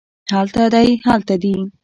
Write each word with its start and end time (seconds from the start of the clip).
هلته 0.33 0.63
دی 0.73 0.89
هلته 1.07 1.35
دي 1.43 1.55